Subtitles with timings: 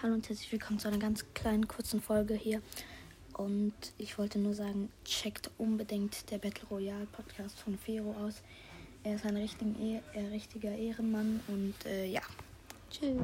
[0.00, 2.62] Hallo und herzlich willkommen zu einer ganz kleinen, kurzen Folge hier.
[3.32, 8.42] Und ich wollte nur sagen, checkt unbedingt der Battle Royale Podcast von Fero aus.
[9.02, 12.20] Er ist ein richtiger, e äh, richtiger Ehrenmann und äh, ja.
[12.92, 13.18] Tschüss.